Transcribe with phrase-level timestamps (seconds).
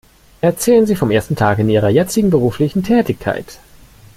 [0.41, 3.59] Erzählen Sie vom ersten Tag in ihrer jetzigen beruflichen Tätigkeit.